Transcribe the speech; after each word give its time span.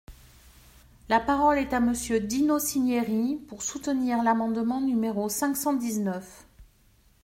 La 1.09 1.19
parole 1.19 1.59
est 1.59 1.73
à 1.75 1.79
Monsieur 1.79 2.19
Dino 2.19 2.57
Cinieri, 2.57 3.35
pour 3.47 3.61
soutenir 3.61 4.23
l’amendement 4.23 4.81
numéro 4.81 5.29
cinq 5.29 5.53
cent 5.55 5.73
dix-neuf. 5.73 6.47